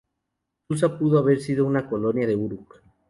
Susa 0.67 0.89
pudo 0.97 1.19
haber 1.19 1.39
sido 1.41 1.63
una 1.63 1.87
colonia 1.87 2.25
de 2.25 2.35
Uruk. 2.35 2.81